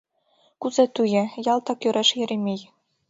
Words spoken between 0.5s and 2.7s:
—Кузе-туге?— ялтак ӧреш Еремей.